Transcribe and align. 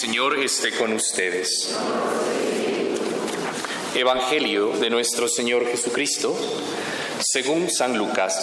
Señor 0.00 0.38
esté 0.38 0.70
con 0.70 0.94
ustedes. 0.94 1.76
Evangelio 3.94 4.72
de 4.78 4.88
nuestro 4.88 5.28
Señor 5.28 5.66
Jesucristo, 5.66 6.34
según 7.20 7.68
San 7.68 7.98
Lucas. 7.98 8.34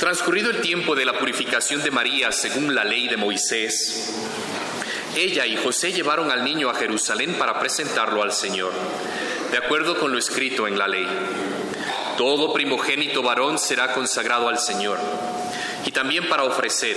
Transcurrido 0.00 0.48
el 0.48 0.62
tiempo 0.62 0.94
de 0.94 1.04
la 1.04 1.18
purificación 1.18 1.82
de 1.82 1.90
María 1.90 2.32
según 2.32 2.74
la 2.74 2.84
ley 2.84 3.06
de 3.06 3.18
Moisés, 3.18 4.14
ella 5.14 5.44
y 5.44 5.56
José 5.56 5.92
llevaron 5.92 6.30
al 6.30 6.42
niño 6.42 6.70
a 6.70 6.74
Jerusalén 6.74 7.34
para 7.34 7.60
presentarlo 7.60 8.22
al 8.22 8.32
Señor, 8.32 8.72
de 9.50 9.58
acuerdo 9.58 9.98
con 9.98 10.10
lo 10.10 10.16
escrito 10.16 10.66
en 10.66 10.78
la 10.78 10.88
ley. 10.88 11.06
Todo 12.16 12.54
primogénito 12.54 13.22
varón 13.22 13.58
será 13.58 13.92
consagrado 13.92 14.48
al 14.48 14.58
Señor, 14.58 14.98
y 15.84 15.90
también 15.90 16.30
para 16.30 16.44
ofrecer, 16.44 16.96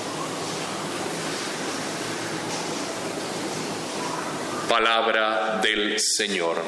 Palabra 4.71 5.59
del 5.61 5.99
Señor. 5.99 6.63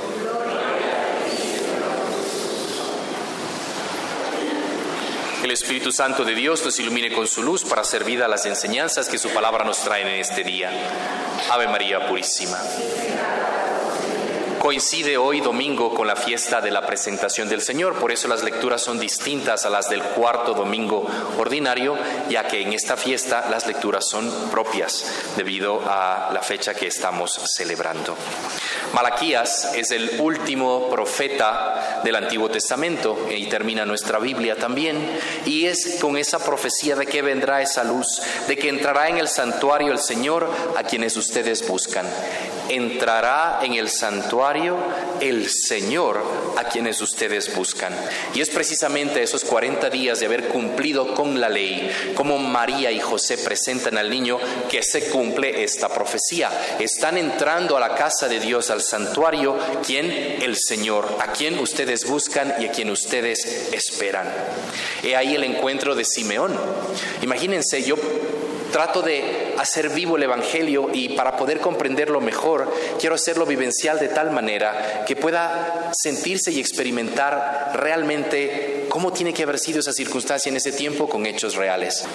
El 5.42 5.50
Espíritu 5.50 5.90
Santo 5.90 6.26
de 6.26 6.36
Dios 6.36 6.66
nos 6.66 6.78
ilumine 6.82 7.14
con 7.14 7.28
su 7.28 7.42
luz 7.42 7.64
para 7.64 7.84
hacer 7.84 8.04
vida 8.04 8.26
a 8.26 8.28
las 8.28 8.46
enseñanzas 8.46 9.08
que 9.08 9.18
su 9.18 9.30
palabra 9.30 9.64
nos 9.64 9.82
trae 9.82 10.02
en 10.02 10.20
este 10.20 10.44
día. 10.44 10.70
Ave 11.50 11.70
María 11.70 12.06
Purísima. 12.06 12.58
Coincide 14.64 15.18
hoy 15.18 15.42
domingo 15.42 15.94
con 15.94 16.08
la 16.08 16.16
fiesta 16.16 16.62
de 16.62 16.72
la 16.72 16.86
presentación 16.86 17.50
del 17.50 17.62
Señor, 17.62 18.00
por 18.00 18.14
eso 18.14 18.30
las 18.30 18.44
lecturas 18.44 18.82
son 18.82 18.98
distintas 18.98 19.66
a 19.66 19.70
las 19.70 19.90
del 19.90 20.02
cuarto 20.02 20.54
domingo 20.54 21.06
ordinario, 21.38 21.98
ya 22.30 22.48
que 22.48 22.62
en 22.62 22.72
esta 22.72 22.96
fiesta 22.96 23.50
las 23.50 23.68
lecturas 23.68 24.08
son 24.08 24.32
propias 24.52 25.34
debido 25.36 25.82
a 25.86 26.30
la 26.34 26.42
fecha 26.42 26.74
que 26.74 26.88
estamos 26.88 27.42
celebrando. 27.54 28.16
Malaquías 28.94 29.74
es 29.74 29.90
el 29.90 30.20
último 30.20 30.88
profeta 30.90 32.02
del 32.04 32.16
Antiguo 32.16 32.50
Testamento 32.50 33.28
y 33.28 33.48
termina 33.48 33.86
nuestra 33.86 34.20
Biblia 34.20 34.56
también, 34.56 35.20
y 35.46 35.66
es 35.66 35.98
con 36.00 36.16
esa 36.16 36.38
profecía 36.38 36.96
de 36.96 37.08
que 37.08 37.24
vendrá 37.24 37.62
esa 37.62 37.84
luz, 37.84 38.22
de 38.48 38.56
que 38.56 38.70
entrará 38.70 39.10
en 39.10 39.18
el 39.18 39.28
santuario 39.28 39.92
el 39.92 40.00
Señor 40.00 40.48
a 40.78 40.84
quienes 40.84 41.18
ustedes 41.18 41.68
buscan. 41.68 42.08
Entrará 42.70 43.60
en 43.64 43.74
el 43.74 43.90
santuario 43.90 44.78
el 45.20 45.50
Señor 45.50 46.24
a 46.58 46.66
quienes 46.66 47.02
ustedes 47.02 47.56
buscan. 47.56 47.94
Y 48.34 48.42
es 48.42 48.50
precisamente 48.50 49.22
esos 49.22 49.44
40 49.44 49.90
días 49.90 50.20
de 50.20 50.26
haber 50.26 50.48
cumplido 50.48 51.14
con 51.14 51.40
la 51.40 51.50
ley, 51.50 51.90
como 52.16 52.38
María 52.38 52.92
y 52.92 53.00
José 53.00 53.38
presentan 53.38 53.98
al 53.98 54.10
niño, 54.10 54.38
que 54.70 54.84
se 54.84 55.10
cumple 55.10 55.64
esta 55.64 55.90
profecía. 55.90 56.50
Están 56.80 57.18
entrando 57.18 57.78
a 57.78 57.80
la 57.80 57.96
casa 57.96 58.28
de 58.28 58.40
Dios, 58.40 58.70
al 58.70 58.82
santuario, 58.82 59.58
quien 59.86 60.12
el 60.12 60.58
Señor, 60.58 61.18
a 61.20 61.32
quien 61.32 61.60
ustedes 61.60 62.06
buscan 62.08 62.56
y 62.60 62.66
a 62.66 62.72
quien 62.72 62.90
ustedes 62.90 63.70
esperan. 63.72 64.32
He 65.04 65.16
ahí 65.16 65.36
el 65.36 65.44
encuentro 65.44 65.96
de 65.96 66.06
Simeón. 66.06 66.58
Imagínense, 67.22 67.84
yo 67.84 67.96
trato 68.74 69.04
de 69.04 69.54
hacer 69.60 69.90
vivo 69.90 70.18
el 70.18 70.24
Evangelio 70.24 70.90
y 70.92 71.10
para 71.10 71.38
poder 71.38 71.60
comprenderlo 71.60 72.20
mejor, 72.20 72.74
quiero 73.00 73.16
hacerlo 73.16 73.46
vivencial 73.46 74.00
de 74.00 74.10
tal 74.10 74.32
manera 74.32 75.06
que 75.08 75.16
pueda 75.16 75.92
sentirse 75.94 76.52
y 76.52 76.60
experimentar 76.60 77.72
realmente 77.76 78.73
cómo 78.94 79.12
tiene 79.12 79.34
que 79.34 79.42
haber 79.42 79.58
sido 79.58 79.80
esa 79.80 79.92
circunstancia 79.92 80.52
en 80.52 80.58
ese 80.58 80.72
tiempo 80.72 81.10
con 81.10 81.26
hechos 81.26 81.56
reales. 81.56 82.06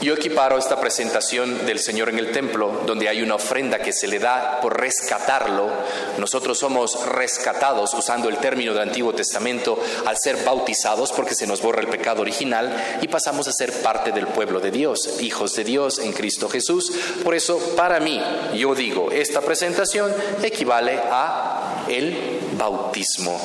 Yo 0.00 0.14
equiparo 0.14 0.56
esta 0.56 0.80
presentación 0.80 1.66
del 1.66 1.78
Señor 1.78 2.08
en 2.08 2.18
el 2.18 2.32
templo, 2.32 2.84
donde 2.86 3.06
hay 3.06 3.20
una 3.20 3.34
ofrenda 3.34 3.80
que 3.80 3.92
se 3.92 4.08
le 4.08 4.18
da 4.18 4.58
por 4.62 4.80
rescatarlo. 4.80 5.68
Nosotros 6.16 6.58
somos 6.58 7.04
rescatados, 7.04 7.92
usando 7.92 8.30
el 8.30 8.38
término 8.38 8.72
del 8.72 8.88
Antiguo 8.88 9.12
Testamento, 9.12 9.78
al 10.06 10.16
ser 10.16 10.42
bautizados, 10.42 11.12
porque 11.12 11.34
se 11.34 11.46
nos 11.46 11.60
borra 11.60 11.82
el 11.82 11.88
pecado 11.88 12.22
original 12.22 12.98
y 13.02 13.08
pasamos 13.08 13.46
a 13.46 13.52
ser 13.52 13.82
parte 13.82 14.10
del 14.10 14.26
pueblo 14.26 14.58
de 14.58 14.70
Dios, 14.70 15.20
hijos 15.20 15.52
de 15.52 15.64
Dios 15.64 15.98
en 15.98 16.14
Cristo 16.14 16.48
Jesús. 16.48 16.94
Por 17.22 17.34
eso, 17.34 17.58
para 17.76 18.00
mí, 18.00 18.18
yo 18.54 18.74
digo, 18.74 19.10
esta 19.10 19.42
presentación 19.42 20.10
equivale 20.42 20.98
a 21.10 21.84
el 21.90 22.40
bautismo 22.56 23.38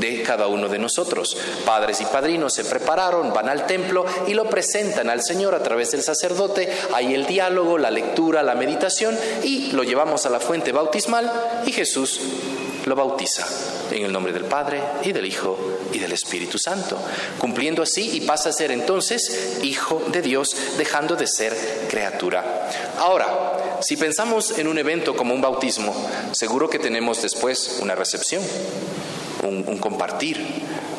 de 0.00 0.22
cada 0.22 0.46
uno 0.46 0.68
de 0.68 0.78
nosotros. 0.78 1.36
Padres 1.64 2.00
y 2.00 2.06
padrinos 2.06 2.54
se 2.54 2.64
prepararon, 2.64 3.32
van 3.32 3.48
al 3.48 3.66
templo 3.66 4.04
y 4.26 4.34
lo 4.34 4.48
presentan 4.48 5.10
al 5.10 5.22
Señor 5.22 5.54
a 5.54 5.62
través 5.62 5.92
del 5.92 6.02
sacerdote. 6.02 6.68
Hay 6.92 7.14
el 7.14 7.26
diálogo, 7.26 7.78
la 7.78 7.90
lectura, 7.90 8.42
la 8.42 8.54
meditación 8.54 9.16
y 9.44 9.72
lo 9.72 9.84
llevamos 9.84 10.26
a 10.26 10.30
la 10.30 10.40
fuente 10.40 10.72
bautismal 10.72 11.30
y 11.66 11.72
Jesús 11.72 12.20
lo 12.86 12.96
bautiza 12.96 13.46
en 13.90 14.04
el 14.04 14.12
nombre 14.12 14.32
del 14.32 14.44
Padre 14.44 14.80
y 15.02 15.12
del 15.12 15.26
Hijo 15.26 15.58
y 15.92 15.98
del 15.98 16.12
Espíritu 16.12 16.58
Santo, 16.58 16.98
cumpliendo 17.38 17.82
así 17.82 18.16
y 18.16 18.20
pasa 18.22 18.50
a 18.50 18.52
ser 18.52 18.70
entonces 18.70 19.58
hijo 19.62 20.02
de 20.12 20.22
Dios, 20.22 20.56
dejando 20.78 21.16
de 21.16 21.26
ser 21.26 21.56
criatura. 21.88 22.70
Ahora, 22.98 23.78
si 23.82 23.96
pensamos 23.96 24.58
en 24.58 24.68
un 24.68 24.78
evento 24.78 25.16
como 25.16 25.34
un 25.34 25.40
bautismo, 25.40 25.94
seguro 26.32 26.68
que 26.68 26.78
tenemos 26.78 27.22
después 27.22 27.78
una 27.80 27.94
recepción, 27.94 28.42
un, 29.42 29.78
compartir, 29.78 30.44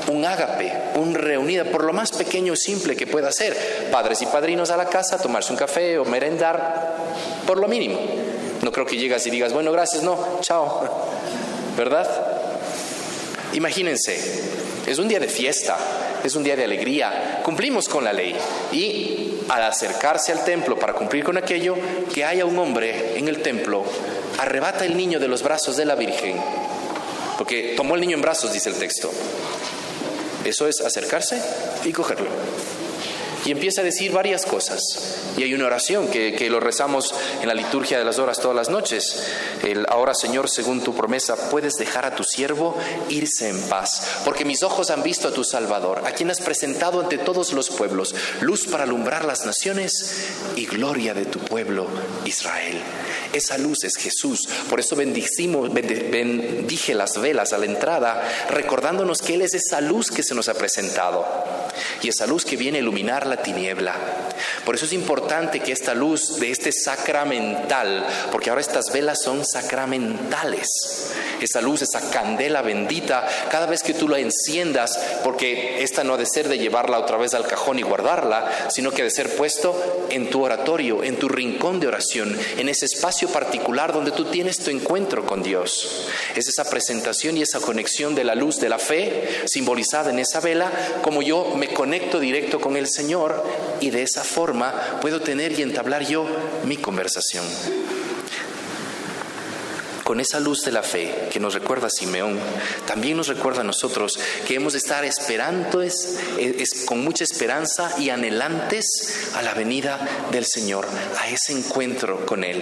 un 0.08 0.26
ágape, 0.26 0.72
un 0.96 1.14
reunida, 1.14 1.66
por 1.66 1.84
lo 1.84 1.94
más 1.94 2.12
pequeño 2.12 2.54
y 2.54 2.58
simple 2.58 2.96
que 2.96 3.08
pueda 3.08 3.32
ser. 3.32 3.90
Padres 3.92 4.22
y 4.22 4.26
padrinos 4.26 4.72
a 4.72 4.78
la 4.78 4.86
casa, 4.86 5.18
tomarse 5.18 5.52
un 5.52 5.58
café 5.58 5.98
o 5.98 6.06
merendar, 6.06 6.96
por 7.46 7.58
lo 7.58 7.68
mínimo. 7.68 8.00
No 8.62 8.72
creo 8.72 8.86
que 8.86 8.98
llegas 8.98 9.26
y 9.28 9.30
digas, 9.30 9.54
bueno, 9.54 9.72
gracias, 9.72 10.04
no, 10.04 10.40
chao. 10.42 10.88
¿Verdad? 11.78 12.08
Imagínense, 13.54 14.18
es 14.86 14.98
un 14.98 15.08
día 15.08 15.20
de 15.20 15.28
fiesta, 15.28 15.78
es 16.24 16.36
un 16.36 16.44
día 16.44 16.56
de 16.56 16.64
alegría, 16.64 17.42
cumplimos 17.44 17.88
con 17.88 18.04
la 18.04 18.14
ley 18.14 18.36
y 18.72 19.40
al 19.50 19.64
acercarse 19.64 20.32
al 20.32 20.44
templo 20.46 20.78
para 20.80 20.94
cumplir 20.94 21.24
con 21.24 21.38
aquello, 21.38 21.76
que 22.14 22.24
haya 22.24 22.46
un 22.46 22.58
hombre 22.58 23.18
en 23.18 23.28
el 23.28 23.42
templo, 23.42 23.84
arrebata 24.38 24.86
el 24.86 24.96
niño 24.96 25.20
de 25.20 25.28
los 25.28 25.44
brazos 25.44 25.76
de 25.76 25.86
la 25.86 25.96
Virgen, 25.96 26.42
porque 27.42 27.74
tomó 27.76 27.96
el 27.96 28.02
niño 28.02 28.18
en 28.18 28.22
brazos, 28.22 28.54
dice 28.54 28.70
el 28.70 28.76
texto. 28.76 29.12
Eso 30.46 30.68
es 30.68 30.80
acercarse 30.80 31.42
y 31.84 31.92
cogerlo. 31.92 32.30
Y 33.46 33.50
empieza 33.50 33.82
a 33.82 33.84
decir 33.84 34.12
varias 34.12 34.46
cosas. 34.46 34.80
Y 35.36 35.42
hay 35.42 35.56
una 35.56 35.66
oración 35.66 36.08
que, 36.10 36.34
que 36.34 36.52
lo 36.52 36.60
rezamos 36.60 37.16
en 37.42 37.48
la 37.48 37.56
liturgia 37.56 37.98
de 37.98 38.06
las 38.06 38.20
horas 38.20 38.40
todas 38.40 38.56
las 38.56 38.70
noches. 38.70 39.24
Ahora, 39.88 40.14
Señor, 40.14 40.52
según 40.52 40.84
tu 40.84 40.94
promesa, 40.94 41.50
puedes 41.50 41.74
dejar 41.78 42.06
a 42.06 42.16
tu 42.16 42.24
siervo 42.24 42.78
irse 43.10 43.50
en 43.50 43.60
paz, 43.64 44.22
porque 44.24 44.46
mis 44.46 44.62
ojos 44.62 44.92
han 44.92 45.02
visto 45.02 45.30
a 45.30 45.34
tu 45.34 45.44
Salvador, 45.44 46.04
a 46.06 46.12
quien 46.12 46.30
has 46.30 46.42
presentado 46.42 47.00
ante 47.00 47.18
todos 47.18 47.54
los 47.54 47.72
pueblos, 47.72 48.14
luz 48.42 48.68
para 48.68 48.84
alumbrar 48.84 49.26
las 49.26 49.48
naciones 49.48 50.28
y 50.56 50.68
gloria 50.68 51.16
de 51.16 51.26
tu 51.26 51.40
pueblo 51.40 51.88
Israel. 52.24 52.84
Esa 53.34 53.58
luz 53.58 53.84
es 53.84 53.96
Jesús. 53.98 54.48
Por 54.70 54.80
eso 54.80 54.96
bendicimos, 54.96 55.74
bendije 55.74 56.94
las 56.94 57.20
velas 57.20 57.54
a 57.54 57.58
la 57.58 57.66
entrada, 57.66 58.48
recordándonos 58.50 59.22
que 59.22 59.36
Él 59.36 59.42
es 59.42 59.54
esa 59.54 59.82
luz 59.82 60.12
que 60.12 60.24
se 60.24 60.36
nos 60.36 60.50
ha 60.50 60.54
presentado 60.54 61.26
y 62.02 62.10
esa 62.10 62.28
luz 62.28 62.46
que 62.46 62.58
viene 62.58 62.78
a 62.80 62.82
iluminar 62.82 63.28
la 63.28 63.42
tiniebla. 63.42 63.96
Por 64.66 64.76
eso 64.76 64.86
es 64.86 64.94
importante 64.94 65.60
que 65.60 65.72
esta 65.72 65.94
luz 65.94 66.40
de 66.40 66.52
este 66.52 66.72
sacramental, 66.72 68.06
porque 68.32 68.50
ahora 68.50 68.62
estas 68.62 68.92
velas 68.92 69.22
son 69.24 69.46
sacramentales, 69.46 70.68
esa 71.46 71.62
luz, 71.62 71.82
esa 71.82 72.10
candela 72.12 72.62
bendita, 72.62 73.28
cada 73.50 73.66
vez 73.66 73.84
que 73.84 73.94
tú 73.94 74.08
la 74.08 74.20
enciendas, 74.20 75.00
porque 75.24 75.84
esta 75.84 76.04
no 76.04 76.14
ha 76.14 76.18
de 76.18 76.26
ser 76.26 76.48
de 76.48 76.58
llevarla 76.58 77.00
otra 77.00 77.18
vez 77.18 77.34
al 77.34 77.48
cajón 77.48 77.80
y 77.80 77.84
guardarla, 77.84 78.70
sino 78.70 78.92
que 78.92 79.02
ha 79.02 79.06
de 79.06 79.12
ser 79.12 79.36
puesto 79.36 80.08
en 80.10 80.30
tu 80.30 80.44
oratorio, 80.44 81.04
en 81.04 81.18
tu 81.18 81.28
rincón 81.30 81.80
de 81.80 81.88
oración, 81.88 82.38
en 82.58 82.70
ese 82.70 82.86
espacio 82.86 83.30
particular 83.30 83.94
donde 83.94 84.12
tú 84.12 84.26
tienes 84.26 84.60
tu 84.60 84.70
encuentro 84.70 85.26
con 85.26 85.44
Dios. 85.44 86.08
Es 86.36 86.48
esa 86.48 86.70
presentación 86.70 87.38
y 87.38 87.42
esa 87.42 87.60
conexión 87.60 88.16
de 88.16 88.24
la 88.24 88.36
luz 88.36 88.60
de 88.60 88.70
la 88.70 88.80
fe 88.80 89.44
simbolizada 89.46 90.12
en 90.12 90.20
esa 90.20 90.40
vela, 90.40 90.72
como 91.02 91.22
yo 91.22 91.56
me 91.56 91.74
conecto 91.74 92.20
directo 92.20 92.60
con 92.60 92.78
el 92.78 92.88
Señor 92.88 93.44
y 93.80 93.90
de 93.90 94.04
esa 94.04 94.24
forma 94.24 95.00
puedo 95.02 95.22
tener 95.22 95.58
y 95.58 95.62
entablar 95.62 96.06
yo 96.06 96.26
mi 96.66 96.78
conversación 96.78 97.46
con 100.12 100.20
esa 100.20 100.42
luz 100.42 100.66
de 100.66 100.74
la 100.74 100.84
fe 100.84 101.30
que 101.32 101.40
nos 101.40 101.54
recuerda 101.54 101.90
Simeón, 101.90 102.38
también 102.86 103.16
nos 103.16 103.30
recuerda 103.30 103.62
a 103.62 103.64
nosotros 103.64 104.20
que 104.46 104.56
hemos 104.56 104.74
de 104.74 104.80
estar 104.80 105.06
esperando 105.06 105.82
es, 105.82 106.20
con 106.86 107.02
mucha 107.02 107.24
esperanza 107.24 107.96
y 107.98 108.10
anhelantes 108.10 109.30
a 109.36 109.42
la 109.42 109.54
venida 109.54 110.28
del 110.30 110.46
Señor, 110.46 110.86
a 111.18 111.30
ese 111.30 111.54
encuentro 111.54 112.26
con 112.26 112.44
Él. 112.44 112.62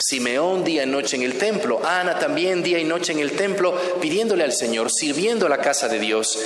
Simeón 0.00 0.64
día 0.64 0.82
y 0.82 0.86
noche 0.88 1.14
en 1.14 1.22
el 1.22 1.38
templo, 1.38 1.80
Ana 1.86 2.18
también 2.18 2.60
día 2.60 2.80
y 2.80 2.84
noche 2.84 3.12
en 3.12 3.20
el 3.20 3.36
templo, 3.36 3.72
pidiéndole 4.00 4.42
al 4.42 4.52
Señor, 4.52 4.90
sirviendo 4.90 5.46
a 5.46 5.48
la 5.48 5.58
casa 5.58 5.86
de 5.86 6.00
Dios. 6.00 6.40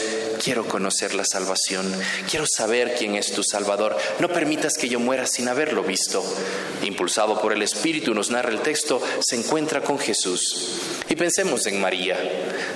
Quiero 0.44 0.68
conocer 0.68 1.14
la 1.14 1.24
salvación, 1.24 1.90
quiero 2.28 2.44
saber 2.46 2.96
quién 2.98 3.14
es 3.14 3.32
tu 3.32 3.42
Salvador. 3.42 3.96
No 4.18 4.28
permitas 4.28 4.76
que 4.76 4.90
yo 4.90 5.00
muera 5.00 5.26
sin 5.26 5.48
haberlo 5.48 5.82
visto. 5.84 6.22
Impulsado 6.82 7.40
por 7.40 7.54
el 7.54 7.62
Espíritu, 7.62 8.12
nos 8.12 8.30
narra 8.30 8.50
el 8.50 8.60
texto, 8.60 9.00
se 9.20 9.36
encuentra 9.36 9.80
con 9.80 9.98
Jesús 9.98 10.33
y 11.08 11.16
pensemos 11.16 11.66
en 11.66 11.80
María, 11.80 12.16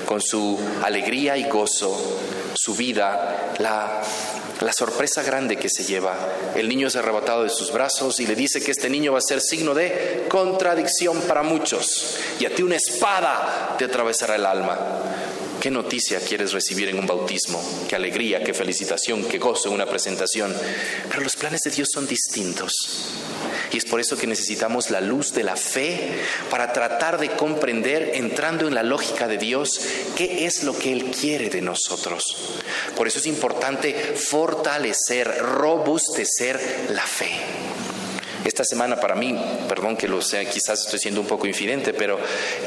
con 0.07 0.21
su 0.21 0.59
alegría 0.83 1.37
y 1.37 1.49
gozo, 1.49 2.21
su 2.55 2.75
vida, 2.75 3.55
la, 3.59 4.03
la 4.61 4.73
sorpresa 4.73 5.23
grande 5.23 5.57
que 5.57 5.69
se 5.69 5.85
lleva. 5.85 6.17
El 6.55 6.69
niño 6.69 6.89
es 6.89 6.97
arrebatado 6.97 7.45
de 7.45 7.51
sus 7.51 7.73
brazos 7.73 8.21
y 8.21 8.27
le 8.27 8.35
dice 8.35 8.61
que 8.61 8.73
este 8.73 8.91
niño 8.91 9.13
va 9.13 9.19
a 9.19 9.23
ser 9.23 9.41
signo 9.41 9.75
de 9.75 10.27
contradicción 10.29 11.21
para 11.23 11.43
muchos 11.43 12.17
y 12.41 12.47
a 12.47 12.55
ti 12.55 12.63
una 12.63 12.77
espada 12.77 13.77
te 13.79 13.85
atravesará 13.85 14.37
el 14.37 14.47
alma. 14.47 14.79
¿Qué 15.61 15.71
noticia 15.73 16.21
quieres 16.21 16.53
recibir 16.53 16.89
en 16.89 17.01
un 17.01 17.07
bautismo? 17.07 17.61
¿Qué 17.89 17.97
alegría, 17.97 18.45
qué 18.45 18.55
felicitación, 18.55 19.25
qué 19.25 19.39
gozo 19.39 19.69
en 19.69 19.75
una 19.75 19.87
presentación? 19.87 20.55
Pero 21.09 21.23
los 21.23 21.35
planes 21.35 21.63
de 21.63 21.71
Dios 21.73 21.89
son 21.93 22.07
distintos. 22.07 22.73
Y 23.79 23.83
es 23.83 23.85
por 23.85 24.01
eso 24.01 24.17
que 24.17 24.27
necesitamos 24.27 24.91
la 24.91 25.01
luz 25.01 25.33
de 25.35 25.45
la 25.45 25.55
fe 25.55 26.11
para 26.51 26.73
tratar 26.73 27.17
de 27.17 27.31
comprender, 27.31 28.11
entrando 28.15 28.67
en 28.67 28.75
la 28.75 28.83
lógica 28.83 29.29
de 29.29 29.39
Dios, 29.39 29.81
qué 30.17 30.47
es 30.47 30.65
lo 30.65 30.77
que 30.77 30.91
Él 30.91 31.13
quiere 31.13 31.49
de 31.49 31.61
nosotros. 31.61 32.57
Por 32.97 33.07
eso 33.07 33.21
es 33.21 33.27
importante 33.27 33.95
fortalecer, 34.17 35.39
robustecer 35.39 36.89
la 36.91 37.07
fe. 37.07 37.31
Esta 38.49 38.65
semana 38.65 38.99
para 38.99 39.15
mí, 39.15 39.39
perdón 39.69 39.95
que 39.95 40.09
lo 40.09 40.23
sea, 40.23 40.43
quizás 40.49 40.81
estoy 40.81 40.99
siendo 40.99 41.21
un 41.21 41.27
poco 41.27 41.47
infidente, 41.47 41.93
pero 41.93 42.19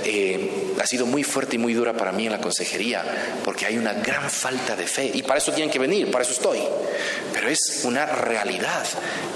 eh, 0.06 0.76
ha 0.80 0.86
sido 0.86 1.08
muy 1.08 1.24
fuerte 1.24 1.56
y 1.56 1.58
muy 1.58 1.74
dura 1.74 1.94
para 1.94 2.12
mí 2.12 2.28
en 2.28 2.34
la 2.34 2.40
consejería, 2.40 3.40
porque 3.44 3.66
hay 3.66 3.80
una 3.80 3.94
gran 3.94 4.30
falta 4.30 4.76
de 4.76 4.86
fe. 4.86 5.10
Y 5.12 5.24
para 5.24 5.40
eso 5.40 5.52
tienen 5.52 5.72
que 5.72 5.80
venir, 5.80 6.12
para 6.12 6.24
eso 6.24 6.34
estoy. 6.34 6.60
Pero 7.34 7.50
es 7.50 7.82
una 7.84 8.06
realidad, 8.06 8.86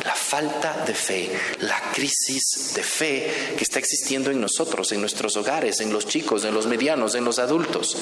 la 0.03 0.13
falta 0.13 0.85
de 0.85 0.93
fe, 0.93 1.31
la 1.61 1.81
crisis 1.91 2.75
de 2.75 2.83
fe 2.83 3.55
que 3.57 3.63
está 3.63 3.79
existiendo 3.79 4.29
en 4.29 4.39
nosotros, 4.39 4.91
en 4.91 5.01
nuestros 5.01 5.35
hogares, 5.37 5.79
en 5.79 5.91
los 5.91 6.07
chicos, 6.07 6.45
en 6.45 6.53
los 6.53 6.67
medianos, 6.67 7.15
en 7.15 7.25
los 7.25 7.39
adultos. 7.39 7.97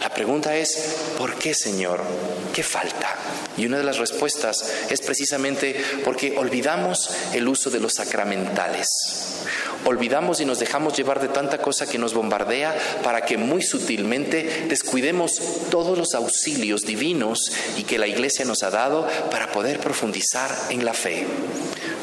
La 0.00 0.12
pregunta 0.12 0.56
es, 0.56 0.96
¿por 1.16 1.36
qué, 1.36 1.54
Señor? 1.54 2.02
¿Qué 2.52 2.64
falta? 2.64 3.16
Y 3.56 3.66
una 3.66 3.78
de 3.78 3.84
las 3.84 3.98
respuestas 3.98 4.70
es 4.90 5.00
precisamente 5.00 5.82
porque 6.04 6.36
olvidamos 6.36 7.10
el 7.32 7.48
uso 7.48 7.70
de 7.70 7.80
los 7.80 7.94
sacramentales. 7.94 8.86
Olvidamos 9.84 10.40
y 10.40 10.44
nos 10.44 10.58
dejamos 10.58 10.96
llevar 10.96 11.20
de 11.20 11.28
tanta 11.28 11.58
cosa 11.58 11.86
que 11.86 11.98
nos 11.98 12.12
bombardea 12.12 12.76
para 13.02 13.24
que 13.24 13.36
muy 13.36 13.62
sutilmente 13.62 14.66
descuidemos 14.68 15.40
todos 15.70 15.96
los 15.96 16.14
auxilios 16.14 16.82
divinos 16.82 17.52
y 17.76 17.84
que 17.84 17.98
la 17.98 18.08
Iglesia 18.08 18.44
nos 18.44 18.62
ha 18.62 18.70
dado 18.70 19.08
para 19.30 19.52
poder 19.52 19.78
profundizar 19.78 20.50
en 20.70 20.84
la 20.84 20.92
fe, 20.92 21.26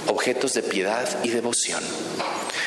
objetos 0.07 0.53
de 0.53 0.63
piedad 0.63 1.07
y 1.23 1.29
devoción 1.29 1.83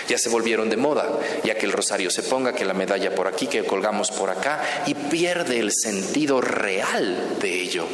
ya 0.08 0.19
se 0.19 0.29
volvieron 0.29 0.70
de 0.70 0.76
moda, 0.76 1.19
ya 1.44 1.56
que 1.56 1.67
el 1.67 1.73
rosario 1.73 2.11
se 2.11 2.23
ponga, 2.23 2.55
que 2.55 2.64
la 2.64 2.75
medalla 2.75 3.14
por 3.14 3.29
aquí, 3.29 3.47
que 3.47 3.64
colgamos 3.64 4.11
por 4.11 4.31
acá, 4.31 4.85
y 4.87 4.94
pierde 4.94 5.58
el 5.58 5.73
sentido 5.73 6.41
real 6.41 7.37
de 7.41 7.61
ello. 7.61 7.87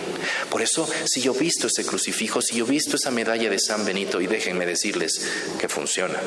Por 0.50 0.62
eso, 0.62 0.88
si 1.04 1.20
yo 1.20 1.34
he 1.34 1.38
visto 1.38 1.66
ese 1.66 1.84
crucifijo, 1.84 2.40
si 2.40 2.56
yo 2.56 2.66
he 2.66 2.70
visto 2.70 2.96
esa 2.96 3.10
medalla 3.10 3.50
de 3.50 3.58
San 3.58 3.84
Benito, 3.84 4.20
y 4.20 4.26
déjenme 4.26 4.66
decirles 4.66 5.26
que 5.58 5.68
funciona 5.68 6.18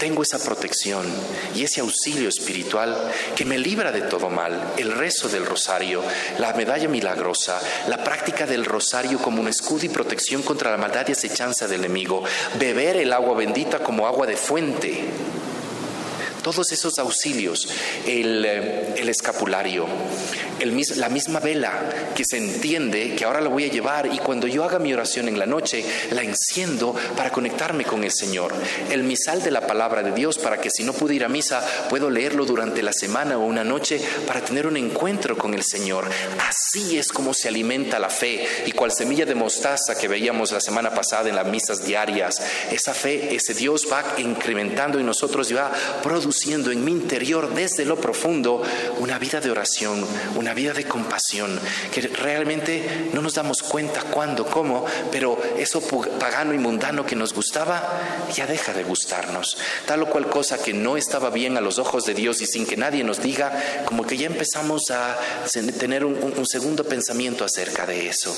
tengo 0.00 0.22
esa 0.22 0.38
protección 0.38 1.06
y 1.54 1.62
ese 1.62 1.82
auxilio 1.82 2.30
espiritual 2.30 3.12
que 3.36 3.44
me 3.44 3.58
libra 3.58 3.92
de 3.92 4.00
todo 4.00 4.30
mal, 4.30 4.72
el 4.78 4.92
rezo 4.92 5.28
del 5.28 5.44
rosario, 5.44 6.02
la 6.38 6.54
medalla 6.54 6.88
milagrosa, 6.88 7.60
la 7.86 8.02
práctica 8.02 8.46
del 8.46 8.64
rosario 8.64 9.18
como 9.18 9.42
un 9.42 9.48
escudo 9.48 9.84
y 9.84 9.90
protección 9.90 10.40
contra 10.42 10.70
la 10.70 10.78
maldad 10.78 11.06
y 11.06 11.12
acechanza 11.12 11.68
del 11.68 11.84
enemigo, 11.84 12.24
beber 12.58 12.96
el 12.96 13.12
agua 13.12 13.36
bendita 13.36 13.80
como 13.80 14.06
agua 14.06 14.26
de 14.26 14.38
fuente. 14.38 15.04
Todos 16.42 16.72
esos 16.72 16.98
auxilios, 16.98 17.68
el, 18.06 18.42
eh, 18.46 18.94
el 18.96 19.10
escapulario, 19.10 19.86
la 20.96 21.08
misma 21.08 21.40
vela 21.40 21.72
que 22.14 22.24
se 22.24 22.36
entiende 22.36 23.14
que 23.14 23.24
ahora 23.24 23.40
la 23.40 23.48
voy 23.48 23.64
a 23.64 23.70
llevar 23.70 24.08
y 24.12 24.18
cuando 24.18 24.46
yo 24.46 24.64
haga 24.64 24.78
mi 24.78 24.92
oración 24.92 25.28
en 25.28 25.38
la 25.38 25.46
noche, 25.46 25.84
la 26.10 26.22
enciendo 26.22 26.94
para 27.16 27.30
conectarme 27.30 27.84
con 27.84 28.04
el 28.04 28.12
Señor. 28.12 28.52
El 28.90 29.02
misal 29.02 29.42
de 29.42 29.50
la 29.50 29.66
palabra 29.66 30.02
de 30.02 30.12
Dios 30.12 30.38
para 30.38 30.60
que 30.60 30.70
si 30.70 30.84
no 30.84 30.92
pude 30.92 31.14
ir 31.14 31.24
a 31.24 31.28
misa, 31.28 31.64
puedo 31.88 32.10
leerlo 32.10 32.44
durante 32.44 32.82
la 32.82 32.92
semana 32.92 33.38
o 33.38 33.44
una 33.44 33.64
noche 33.64 34.00
para 34.26 34.40
tener 34.40 34.66
un 34.66 34.76
encuentro 34.76 35.36
con 35.36 35.54
el 35.54 35.62
Señor. 35.62 36.08
Así 36.38 36.98
es 36.98 37.08
como 37.08 37.34
se 37.34 37.48
alimenta 37.48 37.98
la 37.98 38.10
fe 38.10 38.46
y 38.66 38.72
cual 38.72 38.92
semilla 38.92 39.26
de 39.26 39.34
mostaza 39.34 39.96
que 39.98 40.08
veíamos 40.08 40.52
la 40.52 40.60
semana 40.60 40.90
pasada 40.90 41.28
en 41.28 41.36
las 41.36 41.46
misas 41.46 41.84
diarias, 41.84 42.40
esa 42.70 42.94
fe, 42.94 43.34
ese 43.34 43.54
Dios 43.54 43.86
va 43.90 44.04
incrementando 44.18 44.98
en 44.98 45.06
nosotros 45.06 45.50
y 45.50 45.54
va 45.54 45.72
produciendo 46.02 46.70
en 46.70 46.84
mi 46.84 46.92
interior 46.92 47.52
desde 47.54 47.84
lo 47.84 48.00
profundo 48.00 48.62
una 48.98 49.18
vida 49.18 49.40
de 49.40 49.50
oración, 49.50 50.06
una 50.36 50.49
vida 50.54 50.72
de 50.72 50.84
compasión, 50.84 51.58
que 51.92 52.02
realmente 52.02 53.08
no 53.12 53.22
nos 53.22 53.34
damos 53.34 53.62
cuenta 53.62 54.02
cuándo, 54.02 54.46
cómo, 54.46 54.84
pero 55.10 55.40
eso 55.58 55.80
pagano 56.18 56.54
y 56.54 56.58
mundano 56.58 57.06
que 57.06 57.16
nos 57.16 57.32
gustaba 57.34 58.26
ya 58.34 58.46
deja 58.46 58.72
de 58.72 58.84
gustarnos. 58.84 59.56
Tal 59.86 60.02
o 60.02 60.10
cual 60.10 60.28
cosa 60.28 60.62
que 60.62 60.72
no 60.72 60.96
estaba 60.96 61.30
bien 61.30 61.56
a 61.56 61.60
los 61.60 61.78
ojos 61.78 62.04
de 62.04 62.14
Dios 62.14 62.40
y 62.40 62.46
sin 62.46 62.66
que 62.66 62.76
nadie 62.76 63.04
nos 63.04 63.22
diga, 63.22 63.84
como 63.84 64.06
que 64.06 64.16
ya 64.16 64.26
empezamos 64.26 64.90
a 64.90 65.18
tener 65.78 66.04
un, 66.04 66.34
un 66.36 66.46
segundo 66.46 66.84
pensamiento 66.84 67.44
acerca 67.44 67.86
de 67.86 68.08
eso. 68.08 68.34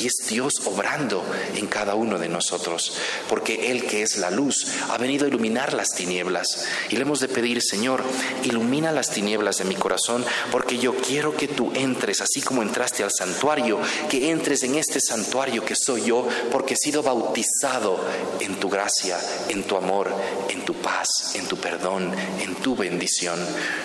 Y 0.00 0.06
es 0.06 0.14
Dios 0.28 0.54
obrando 0.64 1.24
en 1.56 1.66
cada 1.66 1.94
uno 1.94 2.18
de 2.18 2.28
nosotros, 2.28 2.96
porque 3.28 3.70
Él 3.70 3.84
que 3.84 4.02
es 4.02 4.16
la 4.16 4.30
luz 4.30 4.66
ha 4.90 4.98
venido 4.98 5.24
a 5.24 5.28
iluminar 5.28 5.74
las 5.74 5.90
tinieblas. 5.90 6.66
Y 6.90 6.96
le 6.96 7.02
hemos 7.02 7.20
de 7.20 7.28
pedir, 7.28 7.62
Señor, 7.62 8.02
ilumina 8.44 8.92
las 8.92 9.10
tinieblas 9.10 9.58
de 9.58 9.64
mi 9.64 9.74
corazón, 9.74 10.24
porque 10.50 10.78
yo 10.78 10.94
quiero 10.94 11.36
que 11.40 11.48
tú 11.48 11.72
entres, 11.74 12.20
así 12.20 12.42
como 12.42 12.60
entraste 12.60 13.02
al 13.02 13.10
santuario, 13.10 13.80
que 14.10 14.30
entres 14.30 14.62
en 14.62 14.74
este 14.74 15.00
santuario 15.00 15.64
que 15.64 15.74
soy 15.74 16.02
yo, 16.04 16.28
porque 16.52 16.74
he 16.74 16.76
sido 16.76 17.02
bautizado 17.02 17.98
en 18.40 18.60
tu 18.60 18.68
gracia, 18.68 19.18
en 19.48 19.62
tu 19.62 19.74
amor, 19.74 20.12
en 20.50 20.66
tu 20.66 20.74
paz, 20.74 21.08
en 21.34 21.46
tu 21.46 21.56
perdón, 21.56 22.12
en 22.40 22.56
tu 22.56 22.76
bendición. 22.76 23.38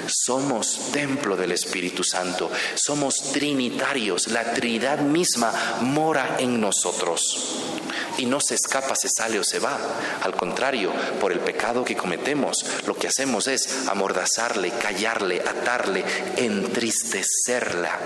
Somos 0.06 0.92
templo 0.92 1.38
del 1.38 1.54
Espíritu 1.54 2.04
Santo, 2.04 2.52
somos 2.74 3.32
trinitarios, 3.32 4.28
la 4.28 4.52
Trinidad 4.52 5.00
misma 5.00 5.80
mora 5.80 6.36
en 6.38 6.60
nosotros 6.60 7.75
y 8.18 8.26
no 8.26 8.40
se 8.40 8.56
escapa, 8.56 8.96
se 8.96 9.10
sale 9.10 9.40
o 9.40 9.44
se 9.44 9.60
va. 9.60 9.78
Al 10.24 10.36
contrario, 10.36 10.92
por 11.20 11.32
el 11.32 11.40
pecado 11.40 11.84
que 11.84 11.96
cometemos, 11.96 12.66
lo 12.86 12.96
que 12.96 13.08
hacemos 13.08 13.48
es 13.48 13.88
amordazarle, 13.88 14.72
callarle, 14.72 15.42
atarle, 15.42 16.04
entristecerla 16.38 18.00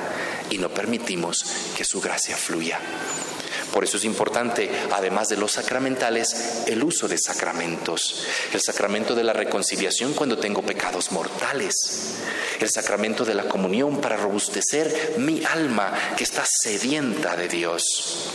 y 0.49 0.57
no 0.57 0.69
permitimos 0.69 1.43
que 1.75 1.85
su 1.85 2.01
gracia 2.01 2.35
fluya. 2.35 2.79
Por 3.71 3.83
eso 3.83 3.97
es 3.97 4.05
importante, 4.05 4.69
además 4.91 5.29
de 5.29 5.37
los 5.37 5.51
sacramentales, 5.51 6.63
el 6.65 6.83
uso 6.83 7.07
de 7.07 7.17
sacramentos. 7.17 8.25
El 8.51 8.61
sacramento 8.61 9.13
de 9.13 9.23
la 9.23 9.33
reconciliación 9.33 10.13
cuando 10.13 10.37
tengo 10.37 10.63
pecados 10.63 11.11
mortales. 11.11 12.15
El 12.59 12.69
sacramento 12.69 13.25
de 13.25 13.35
la 13.35 13.47
comunión 13.47 14.01
para 14.01 14.17
robustecer 14.17 15.15
mi 15.17 15.43
alma 15.45 15.93
que 16.17 16.23
está 16.23 16.43
sedienta 16.45 17.35
de 17.35 17.47
Dios. 17.47 18.31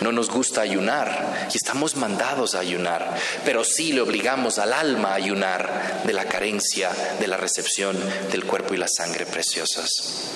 No 0.00 0.12
nos 0.12 0.30
gusta 0.30 0.60
ayunar 0.60 1.48
y 1.52 1.56
estamos 1.56 1.96
mandados 1.96 2.54
a 2.54 2.60
ayunar, 2.60 3.16
pero 3.44 3.64
sí 3.64 3.92
le 3.92 4.00
obligamos 4.00 4.58
al 4.58 4.72
alma 4.72 5.10
a 5.10 5.14
ayunar 5.14 6.02
de 6.04 6.12
la 6.12 6.24
carencia, 6.26 6.90
de 7.18 7.26
la 7.26 7.36
recepción 7.36 7.96
del 8.30 8.44
cuerpo 8.44 8.74
y 8.74 8.76
la 8.76 8.88
sangre 8.88 9.26
preciosas. 9.26 10.34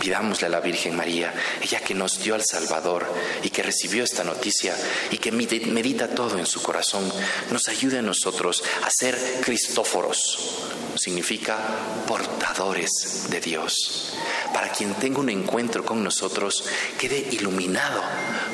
Pidámosle 0.00 0.48
a 0.48 0.50
la 0.50 0.60
Virgen 0.60 0.94
María, 0.94 1.32
ella 1.62 1.80
que 1.80 1.94
nos 1.94 2.22
dio 2.22 2.34
al 2.34 2.44
Salvador 2.44 3.10
y 3.42 3.48
que 3.48 3.62
recibió 3.62 4.04
esta 4.04 4.22
noticia 4.22 4.76
y 5.10 5.16
que 5.16 5.32
medita 5.32 6.08
todo 6.08 6.38
en 6.38 6.44
su 6.44 6.60
corazón, 6.60 7.10
nos 7.50 7.68
ayude 7.68 8.00
a 8.00 8.02
nosotros 8.02 8.62
a 8.82 8.90
ser 8.90 9.18
cristóforos, 9.42 10.66
significa 10.96 11.56
portadores 12.06 13.30
de 13.30 13.40
Dios 13.40 14.14
para 14.54 14.70
quien 14.70 14.94
tenga 14.94 15.18
un 15.18 15.28
encuentro 15.28 15.84
con 15.84 16.02
nosotros 16.02 16.64
quede 16.98 17.18
iluminado 17.32 18.00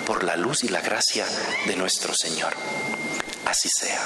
por 0.06 0.24
la 0.24 0.34
luz 0.34 0.64
y 0.64 0.68
la 0.68 0.80
gracia 0.80 1.26
de 1.66 1.76
nuestro 1.76 2.14
Señor. 2.14 2.54
Así 3.44 3.68
sea. 3.68 4.00